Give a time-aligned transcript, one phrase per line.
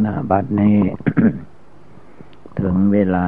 [0.00, 0.78] หน้าบัดนี้
[2.58, 3.26] ถึงเวลา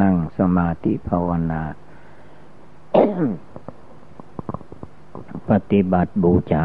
[0.00, 1.62] นั่งสมาธิภาวนา
[5.50, 6.64] ปฏิบัติบูชา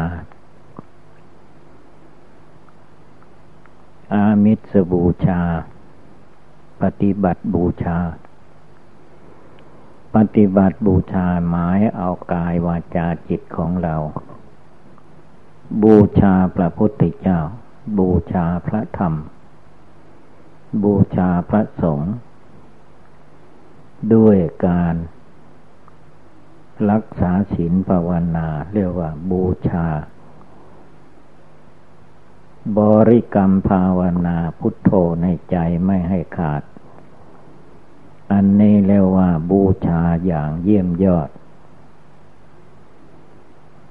[4.12, 5.40] อามิสบูชา
[6.82, 7.98] ปฏิบัติบูชา
[10.14, 13.96] ปฏิบัติบูชาหมายเอากายวาจาจิตของเรา
[15.82, 17.40] บูชาพระพุทธเจ้า
[17.98, 19.14] บูชาพระธรรม
[20.82, 22.12] บูชาพระสงฆ์
[24.14, 24.36] ด้วย
[24.66, 24.94] การ
[26.90, 29.86] รักษาศีลภาวนา เรียกว่าบูชา
[32.78, 34.90] บริกรรมภาวนาพุทโธ
[35.22, 36.62] ในใจไม่ให้ขาด
[38.32, 41.28] อันนี้เรียกว่าบูชาอย่างเยี่ยมยอด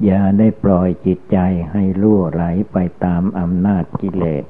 [0.06, 1.38] อย่าได้ปล่อยจิตใจ
[1.72, 4.46] ให้ล่วไหลไปตามอำนาจกิเลส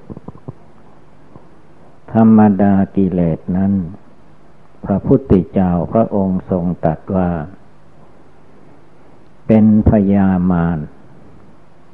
[2.14, 3.74] ธรรมดากิเลสนั้น
[4.86, 7.30] พระพุทธเจ้าพระองค์ทรงตรัสว่า
[9.48, 10.78] เป็นพยามาร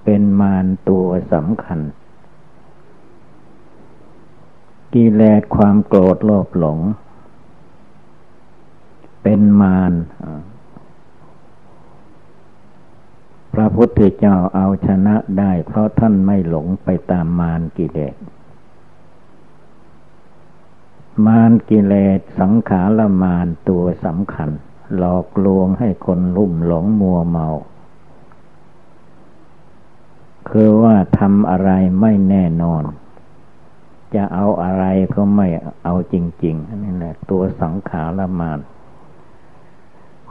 [0.03, 1.79] เป็นมารตัวสำคัญ
[4.93, 6.79] กิเลสความโกรธโลภหลง
[9.23, 9.93] เป็นมาร
[13.46, 18.15] พ ระพุทธเจ้าเอาชนะได้เพราะท่านไม่หลงไปตามมารกิเลส
[21.25, 24.49] มารกิเลสสังขารมารตัวสำคัญ
[24.97, 27.47] หลอกลวงให้คนลุ่มหลงมัวเมา
[30.49, 31.71] คือว่าทำอะไร
[32.01, 32.83] ไม่แน่นอน
[34.15, 35.47] จะเอาอะไรก็ไม่
[35.83, 38.59] เอาจริงๆนี่แหละตัวสังขารมาร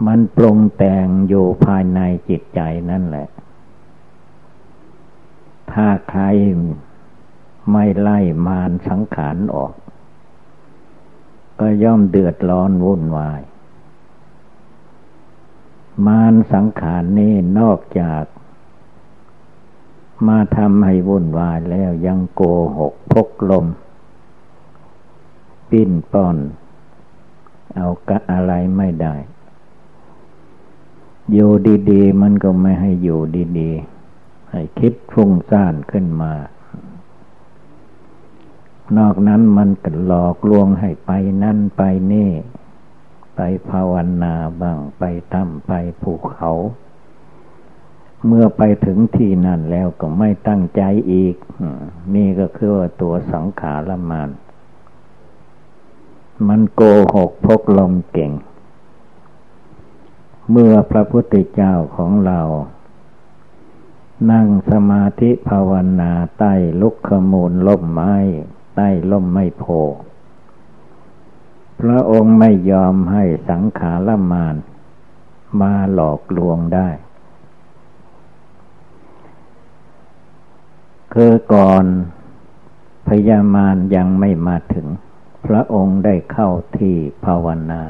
[0.04, 3.28] มันปรุงแต่งอยู่ภายในจิตใจนั่นแหละ
[5.72, 6.22] ถ้าใคร
[7.72, 9.74] ไม่ไล่มารสังขารออก
[11.60, 13.40] ก็ย่อมเดือดร้อนวุ่นวาย
[16.06, 18.24] มารสังขารนี้นอกจาก
[20.28, 22.42] มาทำให้วุ่นวายแล้วยังโก
[22.78, 23.66] หกพกลม
[25.70, 26.36] ปิ้นป้อน
[27.74, 29.14] เอากะอะไรไม่ได้
[31.32, 31.50] อยู่
[31.90, 33.20] ดีๆ มันก็ไม่ให้อยู่
[33.58, 36.32] ดีๆ ให้คิดฟุ้งซ่านขึ้นมา
[38.98, 41.10] นอกนั้นมันก็หลอกลวงให้ไป
[41.42, 41.82] นั่นไป
[42.12, 42.30] นี่
[43.36, 45.72] ไปภาวนาบ้างไปถ้ำไป
[46.02, 46.50] ภูเขา
[48.26, 50.82] เมื่อไปถึงที่นั่นแล้วก็ไม่ตั้งใจ
[51.12, 51.34] อีก
[52.14, 54.30] นี่ก็คือว่าตัวสังขารมาน
[56.48, 56.82] มันโก
[57.14, 58.32] หกพกลมเก่ง
[60.50, 62.40] เมื่อพระพุทธเจ้าของเรา
[64.30, 68.14] นั่งสมาธิภาวนาใต้ลุกขมูลล่มไม้
[68.76, 69.64] ใต้ล่มไม้โพ
[71.80, 74.56] พระองค์ไม่ยอมให้สังขารมาน
[75.60, 76.88] มาหลอกลวงได้
[81.14, 81.84] คือก่อน
[83.08, 84.86] พยามารยังไม่มาถึง
[85.46, 87.82] พระองค์ได้เข้าที่ภาวนา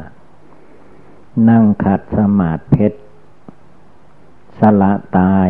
[1.48, 2.98] นั่งขัดสมาธิเพชร
[4.58, 5.48] สละตาย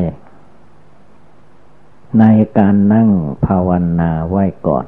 [2.19, 2.25] ใน
[2.59, 3.11] การนั่ง
[3.47, 3.71] ภาว
[4.01, 4.87] นาไว้ก่อน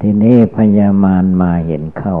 [0.00, 2.18] ทีนี้พญามารมาเห็นเข้า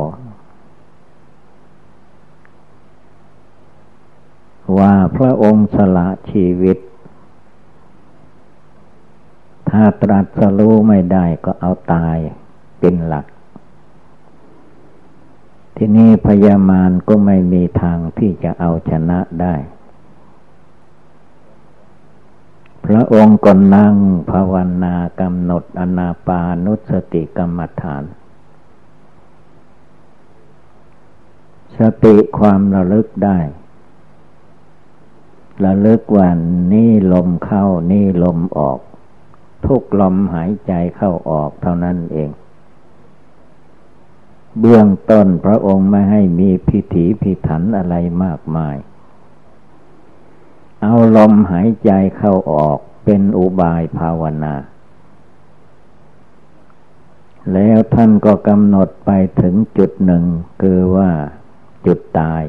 [4.78, 6.78] ว่าพระองค์สละชีวิต
[9.68, 12.16] ถ้าตรัสรู้ไม่ได้ก็เอาตาย
[12.80, 13.26] เป็นหลัก
[15.76, 19.54] ทีนี้พยามารก็ไม่มีทางที่จะเอาชนะได้
[22.86, 23.94] พระองค์ก็นั่ง
[24.30, 28.04] ภาวนากำหนดอนาปานุสติกรรมฐาน
[31.78, 33.38] สติความระลึกได้
[35.64, 36.38] ระลึกวัน
[36.72, 38.78] นี่ลมเข้านี่ลมออก
[39.66, 42.30] ทุกลมหายใจเข้าออกเท่านั้นเอง
[44.60, 48.76] เบื้องต้นพระองค์ไม่ให้มีพิถีพิถันอะไรมากมาย
[50.82, 54.54] เอาลมหายใจเข้าออกเป็นอุบายภาวนา
[57.52, 59.10] แล้วท่านก็กำหนดไป
[59.40, 60.24] ถึงจุดหนึ่ง
[60.62, 61.10] คือว่า
[61.86, 62.42] จุดตาย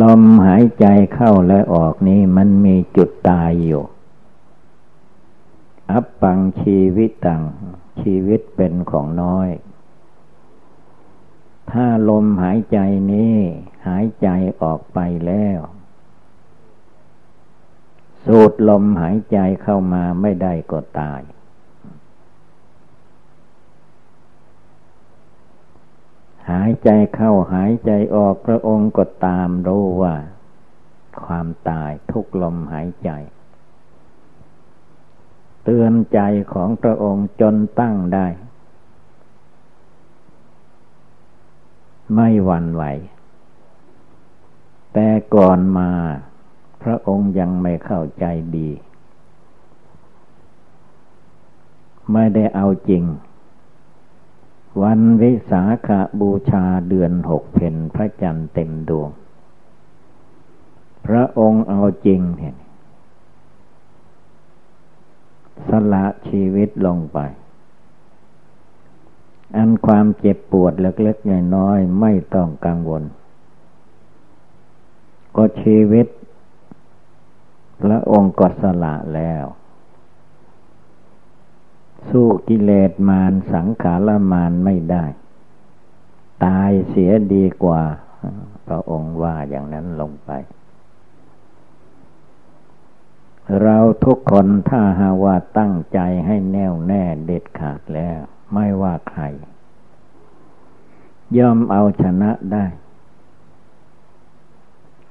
[0.00, 3.82] ลมหายใจเข้าและออกนี้มันมีจุดตายอยู่
[5.90, 7.42] อัปปังชีวิตตัง
[8.02, 9.50] ชีวิตเป็นของน้อย
[11.72, 12.78] ถ้าลมหายใจ
[13.12, 13.36] นี้
[13.86, 14.28] หายใจ
[14.62, 15.60] ออกไปแล้ว
[18.24, 21.22] สูดลมหายใจเข้ามาไม่ได้ก็ตาย
[26.50, 30.14] หายใจเข้าหายใจออกพระองค์ก็ตามรู้ว่า
[31.24, 33.10] ความตายทุกลมหายใจ
[35.64, 36.20] เตือนใจ
[36.52, 38.26] ของพระองค์จนตั้งได้
[42.14, 42.84] ไม่หวั่นไหว
[44.94, 45.90] แต่ก่อนมา
[46.82, 48.24] พระองค์ยังไม่เข้าใจ
[48.56, 48.70] ดี
[52.12, 53.04] ไม่ได้เอาจริง
[54.82, 59.10] วันวิสาขาบูชาเดือนหกเพนพระจันทร์เต็มดวง
[61.06, 62.56] พระองค์เอาจริงเห็น
[65.68, 67.18] สละชีวิตลงไป
[69.56, 73.02] อันความเจ็บปวดเล็กๆน้อยๆไม่ต้องกังวล
[75.36, 76.06] ก็ชีวิต
[77.82, 79.44] พระองค์ก็สละแล้ว
[82.08, 85.04] สู้กิเลสมารสังขารมารไม่ได้
[86.44, 87.82] ตายเสียดีกว่า
[88.66, 90.30] พระองค์ว่าอย่างนั้นลงไป
[93.62, 98.18] เราทุกคนถ้าหาว่าตั้งใจให้แน่วแน่เด็ดขาดแล้ว
[98.52, 99.22] ไม่ว่าใคร
[101.38, 102.66] ย่อมเอาชนะได้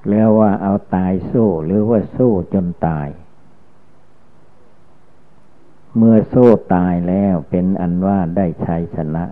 [0.10, 3.08] แล้วว่าเอาตายสู้หรือว่าสู้จนตาย
[5.98, 9.26] เมื่อสู้ตายแล้วเป็นอันว่าได้ชัยชนะ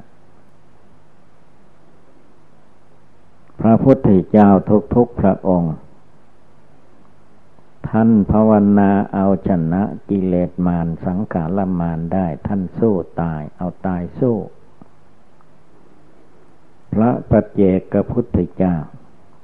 [3.60, 4.50] พระพุทธเจ้า
[4.96, 5.74] ทุกๆพระองค์
[7.90, 14.38] ท่านภาวนาเอาชนะกิเลสมารสังขารมารได้ท่านสู้ตายเอาตายสู้
[16.94, 17.62] พระปัจเจ
[17.92, 18.76] กพุทธเจ้า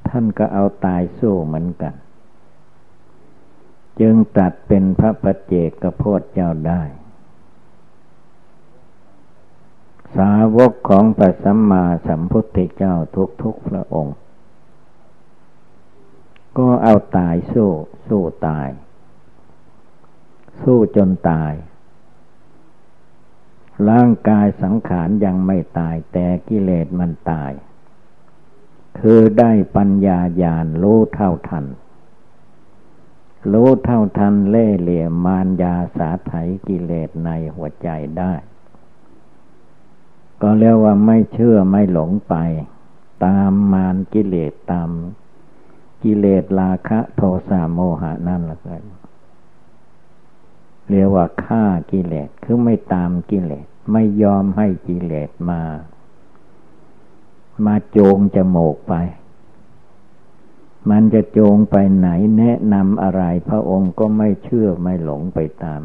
[0.09, 1.93] ท่านก็เอาตายสู้เหมือนกัน
[3.99, 6.83] จึงตัดเป็นพระปัจเจกโพธเจ้าได้
[10.17, 12.95] สาวกของพระสัมมาสัมพุทธเจ้า
[13.41, 14.15] ทุกๆพระองค์
[16.57, 17.71] ก็เอาตายสู้
[18.07, 18.69] สู้ตาย
[20.63, 21.53] สู้จนตาย
[23.89, 27.51] ร่างกายสังขารยังไม่ตาย แต่กิเลสมันตาย
[28.99, 31.65] คือได้ปัญญาญาณรู้เท่าทัน
[33.51, 36.31] รู้เท่าทันเล่เหลี่ยมมารยาสาไถ
[36.67, 38.33] กิเลสในหัวใจได้
[40.41, 42.35] ก็เรียกว่าไม่เชื่อไม่หลงไป
[43.25, 44.89] ตามมารกิเลสตาม
[46.03, 48.83] กิเลสราคะโทสะโมหะนั่นละกัน
[50.89, 55.61] เรียกว่าฆ่ากิเลสคือไม่ตามกิเลสไม่ยอมให้กิเลสมา
[57.65, 58.93] มาโจงจมูกไป
[60.89, 65.81] มันจะโจงไปไหนแนะนำอะไรพระองค์ก็ไม่เชื่อไม่หลงไปตาม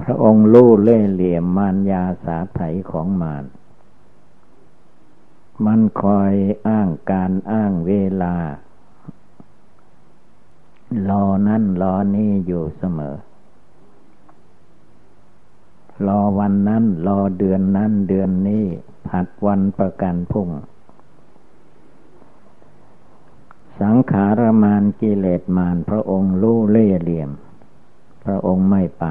[0.00, 2.60] พระองค์รู้เล่เหลี่ยมมารยาสาไถ
[2.90, 3.44] ของมาร
[5.66, 6.32] มันคอย
[6.68, 7.92] อ้างการอ้างเว
[8.22, 8.34] ลา
[11.08, 13.16] รอนั่นรอนี่อยู่เสมอ
[16.06, 18.64] รอวันนั้น รอเดือนนั้นเดือนนี้
[19.08, 20.48] ผัดวันประกันพุ่ง
[23.80, 27.30] สังขารมานกิเลสมานพระองค์รู้เล่เหลี่ยม
[28.24, 29.04] พระองค์ไม่ไป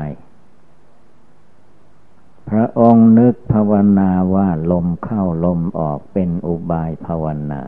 [2.50, 7.62] พระองค์นึกภาวนาว่าลมเข้าลมออกเป็นอุบายภาวนา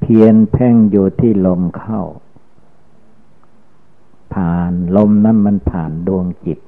[0.00, 2.02] เพียนเพ่งอยู่ที่ลมเข้า
[4.34, 6.58] ผ่านลมนั้นมันผ่านดวงจิต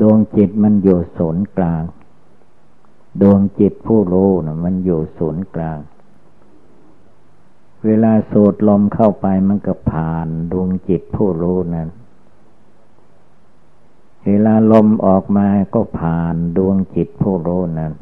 [0.00, 1.82] ดวงจิตมันอยู่ศูนย์กลาง
[3.22, 5.78] ดวงจิตผู้รู้นะมันอยู่ศูนย์กลาง
[7.86, 11.88] เวลาสูดลมเข้าไปมันก็ผ่านดวงจิตผู้รู้นั้น
[14.26, 17.92] เวลาลมออกมาก็ผ่านดวงจิตผู้รู้นั้น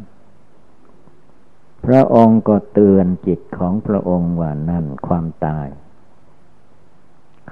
[1.85, 5.69] พระองค์ก็เตือนจิตของพระองค์ว่านั่นความตาย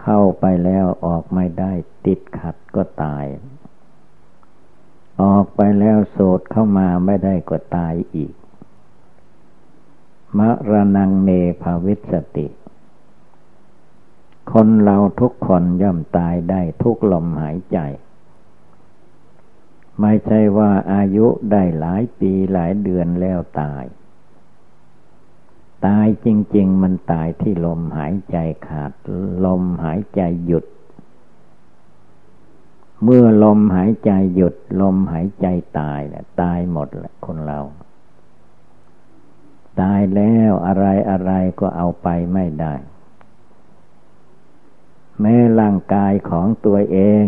[0.00, 1.72] เข้าไปแล้วออกไม่ได้
[2.06, 3.24] ติดขัดก็ตาย
[5.22, 8.32] ออกไปแล้วโสดเข้ามาไม่ได้ก็ตายอีก
[10.38, 11.30] มรณงเน
[11.62, 12.46] ภาวิสติ
[14.52, 17.78] คนเราทุกคนย่อมตายได้ทุกลมหายใจ
[20.00, 23.84] ไม่ใช่ว่าอายุได้หลายปีหลายเดือนแล้วตาย
[25.86, 28.36] ตายจริง ๆ มันตายที่ลมหายใจ
[28.66, 28.92] ขาด
[29.46, 30.64] ลมหายใจหยุด
[33.04, 35.46] เมื่อลมหายใจหยุด ลมหายใจ
[35.78, 37.60] ตายแหละตายหมดแหละคนเรา
[39.80, 42.74] ตายแล้วอะไรอะไรก็เอาไปไม่ได้
[45.20, 47.26] แม้ร่างกายของตัวเอง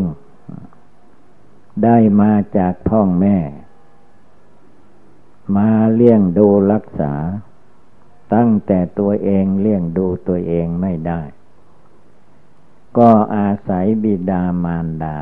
[1.84, 3.38] ได้มาจากท้องแม่
[5.56, 7.14] มาเลี้ยงดูรักษา
[8.34, 11.20] ตั้งแต่ตัวเองเลี้ยงดูตัวเองไม่ได้
[12.98, 15.18] ก็อาศัยบิดามารดา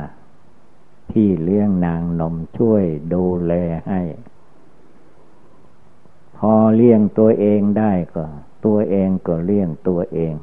[1.12, 3.52] ที่เลี้ยงนางนมช่วยดูแล
[3.88, 4.02] ให้
[6.36, 8.26] พอเลี้ยงตัวเองได้ก็
[8.64, 10.34] ตัวเองก็เลี้ยงตัวเอง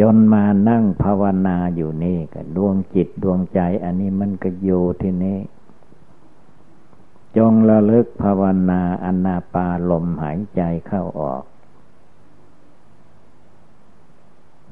[0.00, 5.38] จนมานั่งภาวนาอยู่นี่ก็ดวงจิตดวงใจ อันนี้มันก็อยู่ที่นี้
[7.36, 11.44] จงระลึกภาวนาอนาปาลมหายใจเข้าออก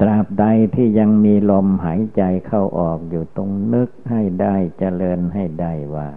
[0.00, 0.44] ตราบใด
[0.74, 6.08] ที่ยังมีลมหายใจเข้าออกอยู่ตรงนึกให้ได้เจริญให้ได้ว่า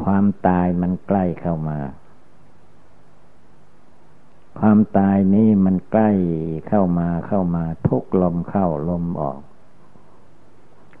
[0.00, 1.78] ความตายมันใกล้เข้ามา
[4.58, 6.10] ความตายนี้มันใกล้
[6.68, 9.40] เข้ามาเข้ามาทุกลมเข้าลมออก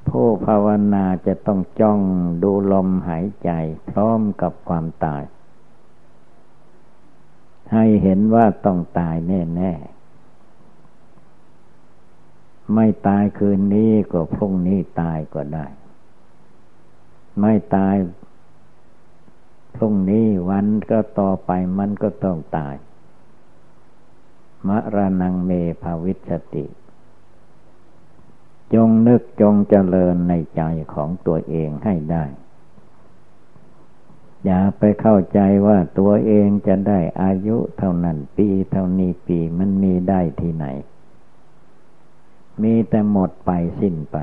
[0.08, 2.00] ผู้ภาวนาจะต้องจ้อง
[2.42, 3.50] ดูลมหายใจ
[3.90, 5.22] พร้อมกับความตาย
[7.72, 9.94] ให้เห็นว่าต้องตายแน่ๆ
[12.74, 15.66] ไม่ตายคืนนี้ก็พรุ่งนี้ตายก็ได้
[17.40, 17.96] ไม่ตาย
[19.76, 22.74] พรุ่งนี้วันก็ต่อไปมันก็ต้องตาย
[24.68, 25.50] มรณงเม
[25.82, 26.66] ภาวิชติ
[28.74, 30.62] จงนึกจงเจริญในใจ
[30.94, 32.24] ของตัวเองให้ได้
[34.44, 40.66] อย่าไปเข้าใจว่าตัวเองจะได้อายุเท่านั้นปีเท่านี้ปีมันมีได้ที่ไหน
[42.62, 44.18] มีแต่หมดไปสิ้นไป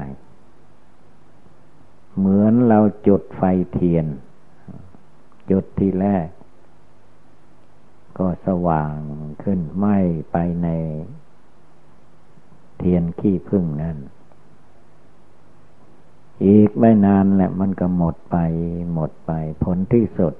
[2.17, 4.05] เหมือนเราจุดไฟเทียน
[5.51, 6.27] จุดที่แรก
[8.17, 8.95] ก็สว่าง
[9.43, 9.85] ขึ้นไหม
[10.31, 10.67] ไปใน
[12.77, 13.97] เทียนขี้พึ่งนั่น
[16.45, 18.37] อีกไม่นานแหละมันก็หมดไป
[18.93, 19.31] หมดไป
[19.63, 20.33] ผลที่สุด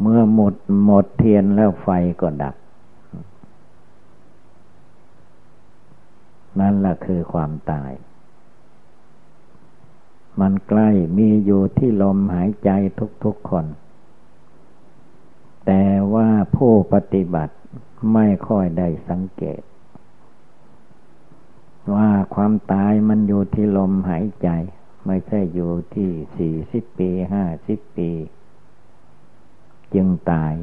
[0.00, 1.88] เมื่อหมดหมดเทียนแล้วไฟ
[2.20, 2.56] ก็ดับ
[6.60, 7.92] นั่นแหละคือความตาย
[10.40, 12.70] มันใกล้มีอยู่ที่ลมหายใจ
[13.24, 13.66] ทุกๆคน
[15.70, 17.54] แต่ว่าผู้ปฏิบัติ
[18.14, 19.62] ไม่ค่อยได้สังเกต
[21.94, 24.48] ว่าความตายมันอยู่ที่ลมหายใจ
[25.06, 28.10] ไม่ใช่อยู่ที่สี่สิบปีห้าสิบปี
[29.94, 30.54] จึงตาย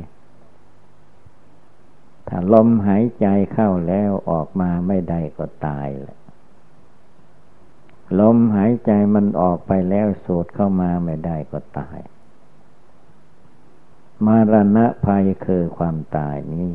[2.27, 6.19] ถ้าลมหายใจเข้าแล้วออกมาไม่ได้ก็ตายแหละ
[8.19, 11.97] ลมหายใจมันออกไปแล้วสูดเข้ามาไม่ได้ก็ตาย
[14.25, 16.73] มารณะภัยคือความตายนี้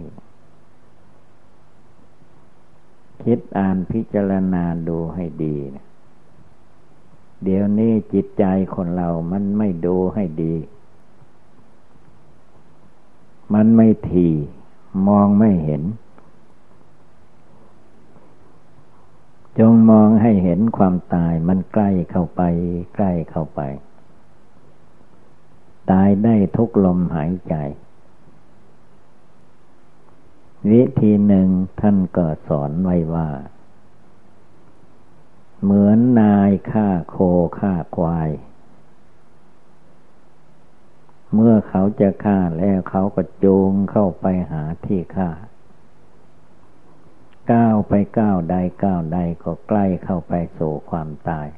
[3.23, 5.57] คิดอ่านพิจารณาดูให้ดี
[7.43, 8.45] เดี๋ยวนี้จิตใจ
[8.75, 10.55] คนเรามันไม่ดูให้ดี
[13.55, 14.29] มันไม่ที
[15.09, 15.83] มองไม่เห็น
[19.59, 22.43] จงมองให้เห็นความตายมันใกล้เข้าไป
[22.95, 23.61] ใกล้เข้าไป
[25.91, 27.55] ตายได้ทุกลมหายใจ
[30.71, 31.49] วิธีหนึ่ง
[31.81, 33.31] ท่านก็สอนไว้ว่า
[35.63, 37.17] เหมือนนายฆ่าโค
[37.59, 38.31] ฆ่าควาย
[41.35, 45.31] เมื่อเขาจะฆ่าแล้วเขาก็จูงเข้าไปหาที่ฆ่า
[47.53, 51.49] ก้าวไปก้าวใดก้าวใดก็ใกล้เข้าไปสู่ความตาย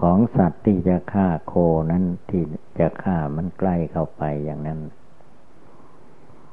[0.00, 1.54] ของสัตว์ที่จะฆ่าโค
[1.90, 2.42] นั้นที่
[2.78, 4.80] จะฆ่ามันใกล้เข้าไปอย่างนั้น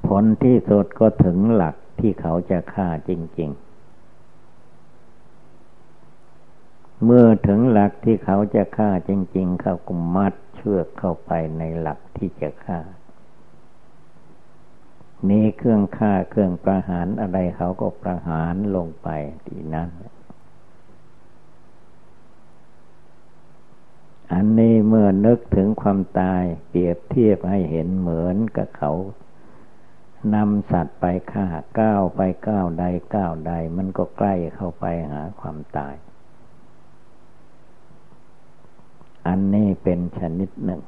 [0.07, 3.71] ผลที่สุดก็ถึงหลักที่เขาจะฆ่าจริง ๆ
[7.05, 12.79] เมื่อถึงหลักที่เขาจะฆ่าจริง ๆ เขาก็มัดเชือกเข้าไปในหลักที่จะฆ่า
[15.29, 19.09] มีเครื่องฆ่าเครื่องประหารอะไรเขาก็ประหารลงไป
[19.47, 19.89] ทีนั้น
[24.33, 28.91] อันนี้เมื่อนึกถึงความตาย เปรียบเทียบให้เห็นเหมือนกับเขา
[30.35, 31.47] นำสัตว์ไปฆ่า
[31.79, 32.83] ก้าวไปก้าวใด
[33.15, 35.95] ก้าวใด มันก็ใกล้เข้าไปหาความตาย
[39.27, 40.81] อันนี้เป็นชนิดหนึ่ง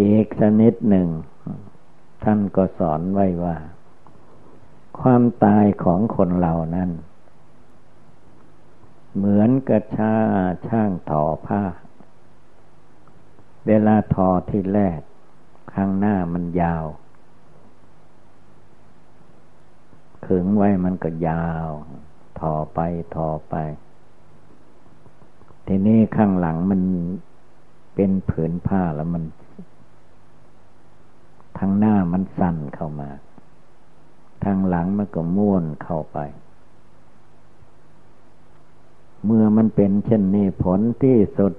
[0.00, 1.08] อีกชนิดหนึ่ง
[2.24, 3.56] ท่านก็สอนไว้ว่า
[5.00, 6.90] ความตายของคนเหล่านั้น
[9.16, 10.14] เหมือนกระชา
[10.68, 11.62] ช่างทอผ้า
[13.66, 15.00] เวลาทอที่แรก
[15.74, 16.84] ข้างหน้ามันยาว
[20.26, 21.68] ขึงไว้มันก็ยาว
[22.38, 22.80] ทอไป
[23.14, 23.54] ทอไป
[25.66, 26.80] ทีนี้ข้างหลังมัน
[27.94, 29.24] เป็นผืนผ้าแล้วมัน
[31.58, 33.10] ทางหน้ามันสั่นเข้ามา
[34.44, 36.18] ทางหลังมันก็ม้วนเข้าไป
[39.24, 41.52] เมื่อมันเป็นเช่นนี้ผลที่สุด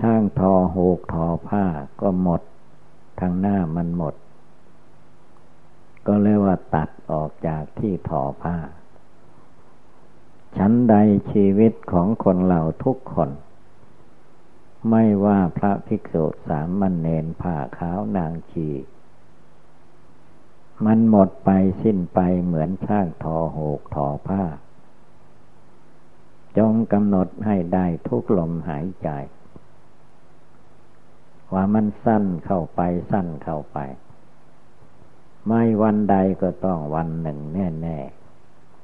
[0.00, 1.64] ช่างทอหูกทอผ้า
[2.00, 2.42] ก็หมด
[3.20, 4.14] ทางหน้ามันหมด
[6.06, 8.56] ก็เรียกว่าตัดออกจากที่ทอผ้า
[10.56, 10.94] ชั้นใด
[11.32, 13.30] ชีวิตของคนเราทุกคน
[14.90, 18.68] ไม่ว่าพระภิกษุสามมันเนนผ่าขาวนางชี
[20.86, 21.50] มันหมดไป
[21.82, 24.42] สิ้นไปเหมือนช่างทอโหกทอผ้า
[26.58, 29.10] จงกำหนดให้ได้ทุกลมหายใจ
[31.54, 32.80] ว่ามันสั้นเข้าไป
[33.10, 33.78] สั้นเข้าไป
[35.46, 37.38] ไม่วันใดก็ต้องวันหนึ่ง
[37.82, 37.98] แน่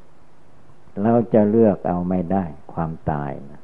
[0.09, 3.61] ๆเราจะเลือกเอาไม่ได้ความตายนะ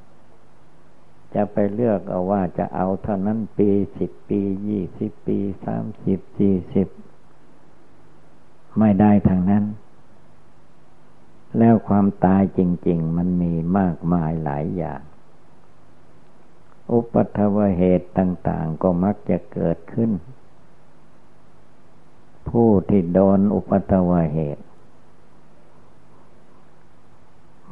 [1.35, 6.89] จะไปเลือกเอาว่าจะเอาเท่านั้นปีสิบปียี่สิบปีสามสิบสี่สิบ
[8.79, 9.65] ไม่ได้ทางนั้น
[11.59, 15.01] แล้วความตายจริง ๆ มันมีมากมายหลายอย่าง
[16.91, 20.11] อุปัทวเหตุต่างๆ ก็มักจะเกิดขึ้น
[22.49, 24.65] ผู้ที่โดนอุปัทวเหตุ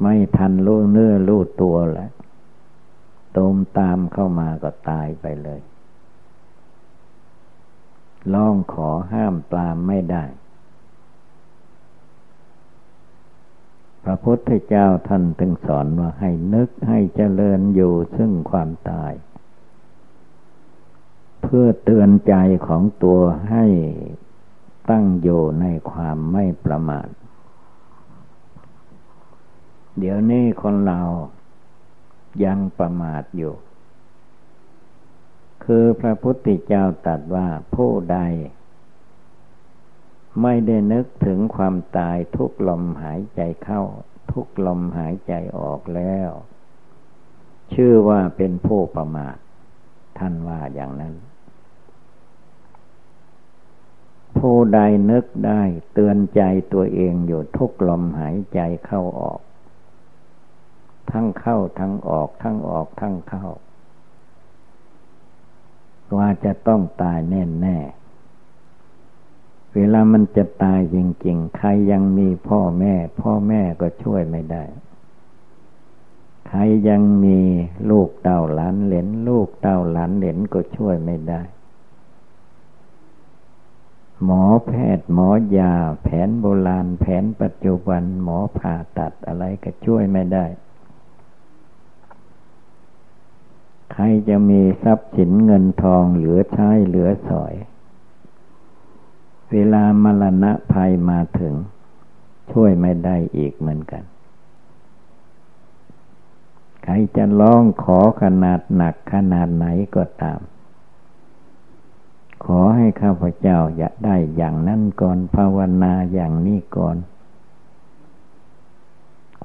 [0.01, 2.09] ไม่ทันรู้เนื้อรู้ตัวแหละ
[3.37, 5.61] ตมตามเข้ามาก็ตายไปเลย
[8.33, 10.23] ร้องขอห้ามปรามไม่ได้
[14.03, 19.13] พระพุทธเจ้าท่านถึงสอนว่าให้นึกให้เจริญอยู่ซึ่งความตาย
[21.41, 22.33] เพื่อเตือนใจ
[22.67, 23.65] ของตัวให้
[24.89, 27.07] ตั้งอยู่ในความไม่ประมาท
[29.97, 31.01] เดี๋ยวนี้คนเรา
[32.45, 33.53] ยังประมาทอยู่
[35.63, 38.17] คือพระพุทธเจ้าตรัสว่าผู้ใด
[40.41, 43.81] ไม่ได้นึกถึงความตายทุกลมหายใจเข้า
[44.31, 46.29] ทุกลมหายใจออกแล้ว
[47.73, 49.37] ชื่อว่าเป็นผู้ประมาท
[50.17, 51.15] ท่านว่าอย่างนั้น
[54.37, 54.79] ผู้ใด
[55.11, 55.61] นึกได้
[55.93, 56.41] เตือนใจ
[56.73, 59.39] ตัวเองอยู่ทุกลมหายใจเข้าออก
[61.11, 63.47] ทั้งเข้าทั้งออกทั้งออกทั้งเข้า
[66.17, 67.77] ว่าจะต้องตายแน่แน่
[69.75, 74.63] เวลามันจะตายจริงๆ ใครยังมีพ่อแม่ พ่อแม่ก็ช่วยไม่ได้
[76.47, 77.39] ใครยังมี
[77.89, 81.41] ลูกเต่าหลานเหลนลูกเต่าหลานเหลนก็ช่วยไม่ได้
[84.25, 90.45] หมอแพทย์หมอยา แผนโบราณ แผนปัจจุบัน หมอผ่าตัดอะไรก็ช่วยไม่ได้
[93.93, 97.53] ใครจะมีทรัพย์สินเงินทองเหลือใช้เหลือสอย
[99.51, 101.53] เวลามรณะภัยมาถึง
[102.51, 104.03] ช่วยไม่ได้อีกเหมือนกัน
[106.83, 110.39] ใครจะร้องขอขนาดหนักขนาดไหนก็ตาม
[112.45, 116.97] ขอให้ข้าพเจ้าอยากได้อย่างนั้นก่อนภาวนาอย่างนี้ก่อน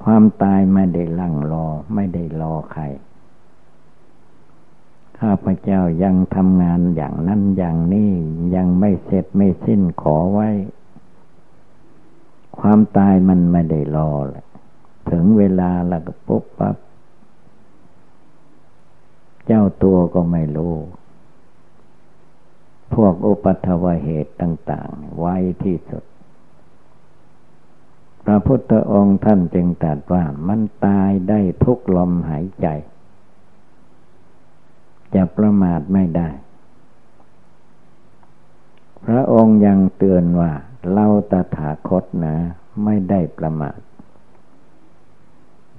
[0.03, 2.83] ความตายไม่ได้ลั่งรอไม่ได้รอใคร
[5.21, 8.13] ข้าพเจ้ายังทำงานอย่างนั้นอย่างนี้
[8.55, 10.49] ยังไม่เสร็จไม่สิ้นขอไว้
[12.59, 14.45] ความตายมันไม่ได้รอแหละ
[15.11, 16.77] ถึงเวลาแล้วก็ปุ๊บปั๊บ
[19.47, 20.75] เจ้าตัวก็ไม่รู้
[22.95, 26.05] พวกอุปัทวเหตุต่าง ๆ ไว้ที่สุด
[28.25, 32.67] พระพุทธองค์ท่านจึงตรัสว่ามันตายได้ทุกลมหายใจ
[35.17, 36.29] จะประมาทไม่ได้
[39.05, 40.53] พระองค์ยังเตือนว่า
[40.93, 42.37] เราตถาคตนะ
[42.85, 43.79] ไม่ได้ประมาท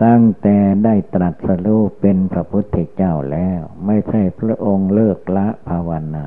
[0.04, 6.26] ตั้งแต่ได้ตรัสรู้เป็นพระพุทธเจ้าแล้ว ไม่ใช่พระองค์เลิกละภาวนา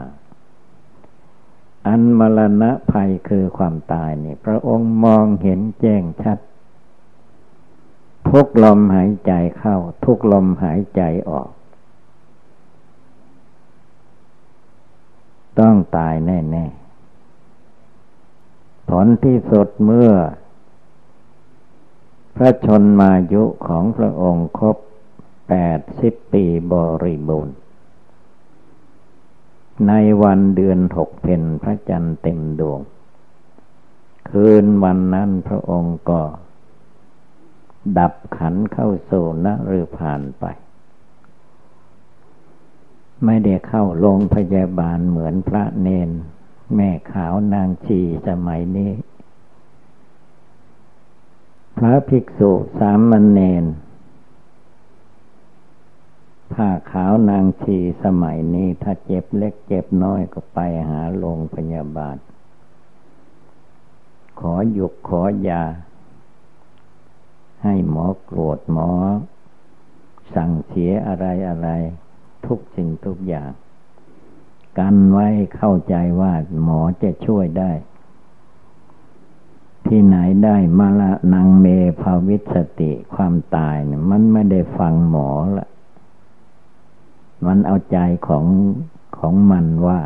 [1.86, 6.38] อันมรณะภัยคือความตายนี่ พระองค์มองเห็นแจ้งชัด
[8.28, 11.48] ทุกลมหายใจเข้า ทุกลมหายใจออก
[15.60, 16.88] ต้องตายแน่ๆ
[18.88, 20.10] ผลที่สุดเมื่อ
[22.36, 24.76] พระชนมายุของพระองค์ครบ
[25.48, 27.56] แปดสิบปีบริบูรณ์
[29.88, 29.92] ใน
[30.22, 32.80] วันเดือนหกเพนพระจันทร์เต็มดวง
[34.30, 36.20] คืนวันนั้นพระองค์ก็
[37.98, 39.12] ดับขันเข้าโซ
[39.44, 40.44] นหรือผ่านไป
[43.24, 46.10] ไม่ได้เข้าโรงพยาบาลเหมือนพระเนน
[46.74, 48.92] แม่ขาวนางชีสมัยนี้
[51.78, 53.64] พระภิกษุสามมเณร
[56.52, 62.16] ผ้าขาวนางชีสมัยนี้ ถ้าเจ็บเล็กเจ็บน้อยก็ไปหาโรงพยาบาล
[64.40, 65.62] ขอหยุกขอยา
[67.62, 68.90] ให้หมอโกรธหมอ
[70.34, 71.68] สั่งเสียอะไรอะไร
[72.46, 73.50] ทุกสิ่งทุกอย่าง
[74.78, 77.72] กันไว้เข้าใจว่าหมอจะช่วยได้
[79.86, 81.66] ที่ไหนได้มาละนางเม
[82.00, 85.68] ภาวิสติความตายเนี่ยมันไม่ได้ฟังหมอละ
[87.46, 87.98] มันเอาใจ
[88.28, 88.44] ของ
[89.18, 90.00] ของมันว่า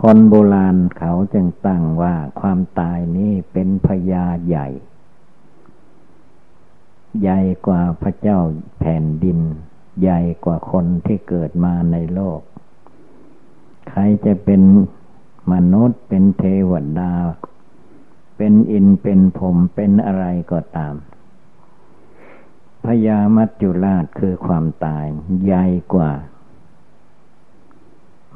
[0.00, 4.68] คนโบราณเขาจึงตั้งว่าความตายนี้เป็นพยาใหญ่
[7.20, 8.38] ใหญ่กว่าพระเจ้า
[8.78, 9.38] แผ่นดิน
[10.00, 12.40] ใหญ่กว่าคนที่เกิดมาในโลก
[13.88, 14.62] ใครจะเป็น
[15.52, 17.12] มนุษย์เป็นเทวดา
[18.36, 20.94] เป็นอินเป็นผมเป็นอะไรก็ตาม
[22.84, 25.06] พยามัจจุราชคือความตาย
[25.44, 26.10] ใหญ่กว่า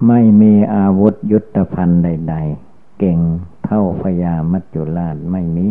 [0.07, 2.35] ไม่มีอาวุธยุทธภัณฑ์ใด
[2.67, 3.19] ๆ เก่ง
[3.65, 5.69] เท่าพยามัจจุราชไม่มี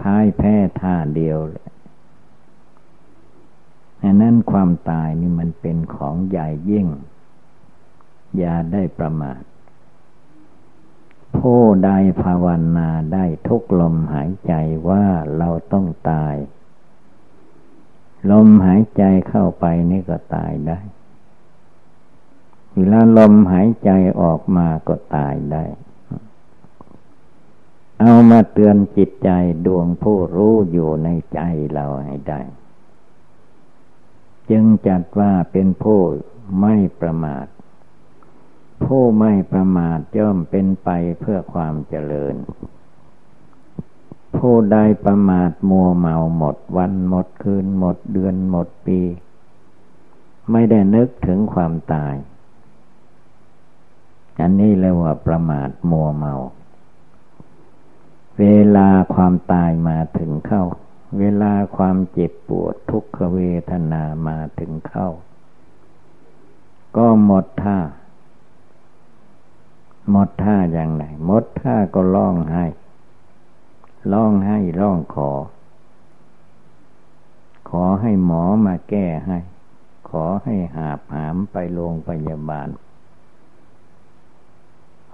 [0.00, 1.70] พ่ายแพ้ท่าเดียวเลย
[4.02, 6.88] อันนั้นความตายนี่มันเป็นของใหญ่ยิ่ง
[8.36, 9.42] อย่าได้ประมาท
[11.36, 11.90] ผู้ใด
[12.22, 14.52] ภาวนาได้ทุกลมหายใจ
[14.88, 15.04] ว่า
[15.36, 16.34] เราต้องตาย
[18.30, 20.80] ลมหายใจเข้าไปนี่ก็ตายได้
[22.74, 25.64] เวลาลมหายใจออกมาก็ตายได้
[28.04, 29.30] เอามาเตือนจิตใจ
[29.66, 31.40] ดวงผู้รู้อยู่ในใจ
[31.72, 32.40] เราให้ได้
[34.50, 36.00] จึงจัดว่าเป็นผู้
[36.60, 37.46] ไม่ประมาท
[38.84, 40.88] ผู้ไม่ประมาทย่อมเป็นไป
[41.20, 42.34] เพื่อความเจริญ
[44.36, 49.00] ผู้ใดประมาทมัวเมาหมดวันหมดคืนหมดเดือนหมดปี
[50.50, 52.14] ไม่ได้นึกถึงความตาย
[54.40, 56.34] อันนี้เรียกว่าประมาทมัวเมา
[58.40, 58.44] เว
[58.76, 60.64] ลาความตายมาถึงเข้า
[61.18, 63.40] เวลาความเจ็บปวดทุกขเว
[63.70, 65.08] ทนามาถึงเข้า
[66.96, 67.78] ก็หมดท่า
[70.10, 72.64] หมดท่าอย่างไหนหมดท่าก็ร้องไห้
[74.12, 75.30] ร้องไห้ร้องขอ
[77.70, 79.38] ขอให้หมอมาแก้ให้
[80.08, 82.68] ขอให้หาบหามไปโรงพยาบาล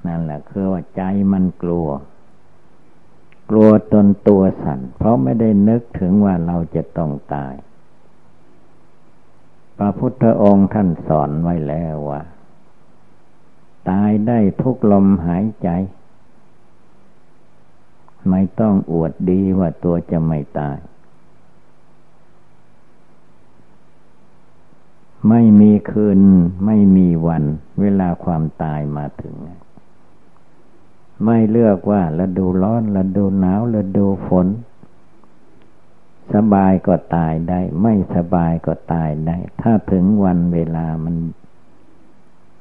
[0.07, 1.02] นั่นแหละคือว่าใจ
[1.33, 1.88] มันกลัว
[3.51, 7.55] กลัวตนตัวสั่นเพราะไม่ได้นึกถึงว่าเราจะต้องตาย
[9.79, 12.23] พระพุทธองค์ท่านสอนไว้แล้วว่า
[13.91, 15.69] ตายได้ทุกลมหายใจ
[18.31, 20.79] ไม่ต้องอวดดีว่าตัวจะไม่ตาย
[25.29, 26.21] ไม่มีคืน
[26.67, 27.45] ไม่มีวัน
[27.81, 29.35] เวลาความตายมาถึง
[31.24, 34.46] ไม่เลือกว่าฤดูร้อนฤดูหนาวฤดูฝน
[36.35, 41.16] สบายก็ตายได้ ไม่สบายก็ตายได้ ถ้าถึงวันเวลามัน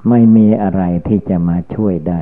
[0.09, 2.21] ไม่มีอะไรที่จะมาช่วยได้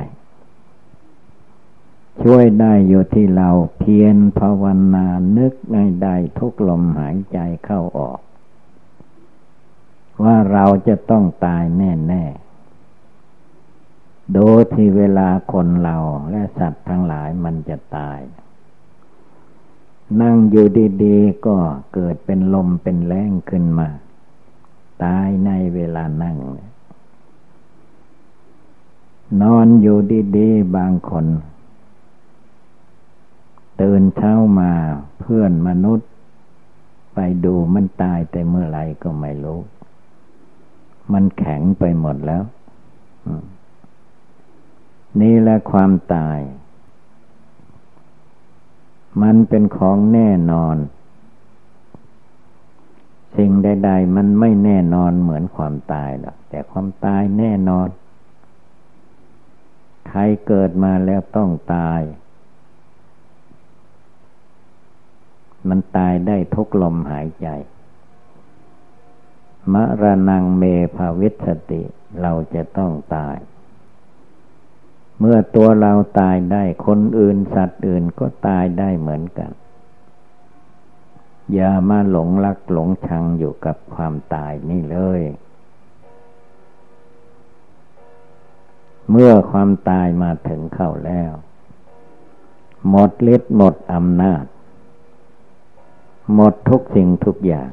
[2.24, 5.06] ช่วยได้อยู่ที่เราเพียรภาวนา
[5.38, 8.20] นึกในใดทุกลมหายใจเข้าออก
[10.24, 12.45] ว่าเราจะต้องตายแน่ ๆ
[14.38, 15.96] ดยที่เวลาคนเรา
[16.30, 18.20] และสัตว์ทั้งหลายมันจะตาย
[20.20, 20.66] นั่งอยู่
[21.04, 21.56] ดีๆ ก็
[21.94, 23.88] เกิดเป็นลมเป็นแรงขึ้นมา
[25.04, 26.36] ตายในเวลานั่ง
[29.42, 29.98] นอนอยู่
[30.36, 31.26] ดีๆ บางคน
[33.80, 34.72] ตื่นเช้ามา
[35.20, 36.08] เพื่อนมนุษย์
[37.14, 39.60] ไปดูมันตายแต่เมื่อไรก็ไม่รู้
[41.12, 42.42] มันแข็งไปหมดแล้ว
[45.20, 46.38] นี่แหละความตาย
[49.22, 50.76] มันเป็นของแน่นอน
[53.36, 57.88] สิ่งใด ๆ มันไม่แน่นอนเหมือนความตายหรอกแต่ความตายแน่นอน
[60.08, 62.00] ใครเกิดมาแล้วต้องตาย
[65.68, 67.48] มันตายได้ทุกลมหายใจ
[69.72, 70.62] มรณงเม
[70.96, 71.82] ภาวิสติ
[72.20, 73.36] เราจะต้องตาย
[75.18, 79.50] เมื่อตัวเราตายได้คนอื่นสัตว์อื่นก็ตายได้เหมือนกัน
[81.52, 85.20] อย่ามาหลงรักหลงชังอยู่กับความตายนี่เลย
[89.10, 91.32] เมื่อความตายมาถึงเข้าแล้ว
[92.88, 94.44] หมดฤทธิ์หมดอำนาจ
[96.34, 97.70] หมดทุกสิ่งทุกอย่าง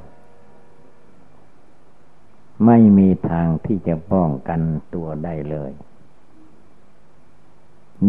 [2.65, 4.61] ไม่มีทางที่จะป้องกัน
[4.93, 5.71] ตัวได้เลย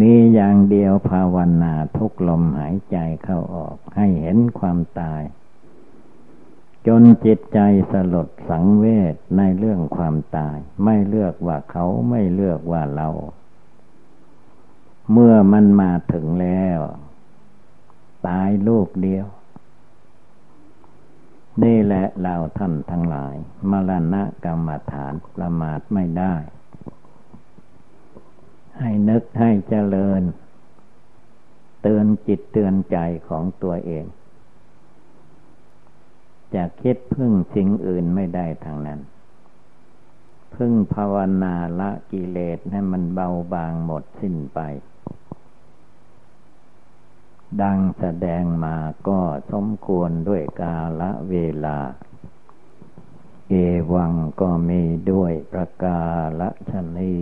[0.01, 5.23] มีอย่างเดียวภาวนาทุกลมหายใจเข้าออกให้เห็นความตาย
[6.87, 7.61] จนจิตใจ
[7.93, 13.09] สลดสังเวชในเรื่องความตาย ไม่เลือกว่าเขาไม่เลือกว่าเรา
[15.13, 16.79] เมื่อมันมาถึงแล้ว
[18.29, 19.27] ตายลูกเดียว
[21.63, 23.35] นี่แหละเราท่านทั้งหลาย
[23.71, 26.35] มรณะกรรมฐานประมาทไม่ได้
[28.79, 30.23] ให้นึกให้เจริญ
[31.83, 34.05] เตือนจิตเตือนใจของตัวเอง
[36.55, 39.01] จะคิดพึ่งสิ่งอื่นไม่ได้ทางนั้น
[40.55, 44.61] พึ่งภาวนาละกิเลสให้มันเบาบางหมดสิ้นไป
[47.63, 48.77] ดังแสดงมา
[49.09, 49.21] ก็
[49.53, 51.35] สมควรด้วยกาละเว
[51.65, 51.79] ลา
[53.49, 53.55] เอ
[53.93, 56.01] วังก็มีด้วยประกา
[56.41, 57.15] ละชนี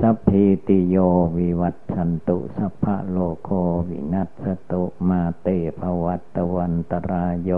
[0.00, 0.96] สัพพิติโย
[1.38, 3.50] วิวัตชันตุสัพพะโลโค
[3.88, 5.48] วินัสตุมาเต
[5.80, 7.50] ภวัตวันตรายโย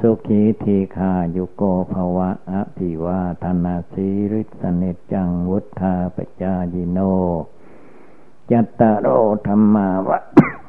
[0.00, 4.82] สุขีทีคายุโกภวะอภิวาธนาสีริสเน
[5.12, 6.98] จังวุธาปจายิโน
[8.50, 9.06] จัตตาร
[9.46, 10.18] ธรรมาวะ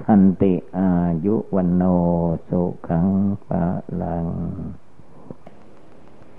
[0.05, 0.89] ทันติอา
[1.25, 1.83] ยุวันโน
[2.49, 3.07] สุขัง
[3.47, 3.65] ปะ
[4.01, 4.27] ลัง